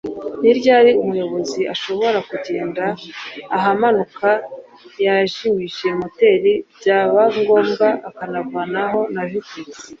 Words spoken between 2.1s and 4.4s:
kugenda ahamanuka